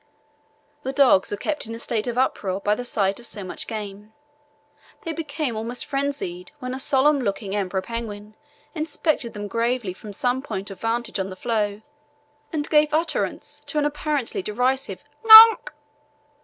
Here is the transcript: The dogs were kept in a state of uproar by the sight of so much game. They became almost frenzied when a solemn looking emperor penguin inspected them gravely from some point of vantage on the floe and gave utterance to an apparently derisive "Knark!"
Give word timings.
The 0.81 0.91
dogs 0.93 1.29
were 1.29 1.37
kept 1.37 1.67
in 1.67 1.75
a 1.75 1.77
state 1.77 2.07
of 2.07 2.17
uproar 2.17 2.59
by 2.59 2.73
the 2.73 2.83
sight 2.83 3.19
of 3.19 3.25
so 3.27 3.43
much 3.43 3.67
game. 3.67 4.13
They 5.03 5.13
became 5.13 5.55
almost 5.55 5.85
frenzied 5.85 6.51
when 6.57 6.73
a 6.73 6.79
solemn 6.79 7.19
looking 7.19 7.55
emperor 7.55 7.83
penguin 7.83 8.33
inspected 8.73 9.33
them 9.35 9.47
gravely 9.47 9.93
from 9.93 10.11
some 10.11 10.41
point 10.41 10.71
of 10.71 10.81
vantage 10.81 11.19
on 11.19 11.29
the 11.29 11.35
floe 11.35 11.83
and 12.51 12.67
gave 12.67 12.95
utterance 12.95 13.61
to 13.67 13.77
an 13.77 13.85
apparently 13.85 14.41
derisive 14.41 15.03
"Knark!" 15.23 15.75